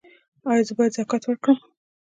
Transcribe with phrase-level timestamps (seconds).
[0.49, 1.57] ایا زه باید زکات ورکړم؟